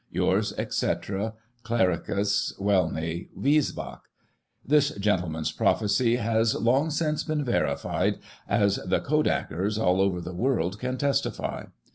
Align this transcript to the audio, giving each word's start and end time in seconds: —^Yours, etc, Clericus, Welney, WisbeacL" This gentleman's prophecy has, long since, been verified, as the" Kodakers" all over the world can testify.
—^Yours, 0.15 0.51
etc, 0.57 1.35
Clericus, 1.63 2.59
Welney, 2.59 3.29
WisbeacL" 3.39 3.99
This 4.65 4.89
gentleman's 4.95 5.51
prophecy 5.51 6.15
has, 6.15 6.55
long 6.55 6.89
since, 6.89 7.23
been 7.23 7.43
verified, 7.43 8.17
as 8.49 8.77
the" 8.77 8.99
Kodakers" 9.09 9.77
all 9.79 10.01
over 10.01 10.19
the 10.19 10.33
world 10.33 10.79
can 10.79 10.97
testify. 10.97 11.65